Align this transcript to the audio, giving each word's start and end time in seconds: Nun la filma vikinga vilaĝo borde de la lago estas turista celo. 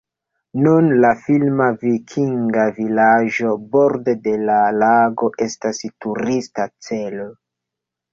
Nun 0.67 0.85
la 1.03 1.09
filma 1.25 1.65
vikinga 1.83 2.63
vilaĝo 2.77 3.51
borde 3.75 4.15
de 4.23 4.33
la 4.47 4.55
lago 4.85 5.29
estas 5.47 5.83
turista 6.07 6.67
celo. 6.89 7.29